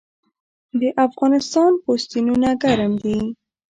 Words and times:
د 0.79 0.83
افغانستان 1.07 1.71
پوستینونه 1.83 2.49
ګرم 2.63 2.93
دي 3.03 3.17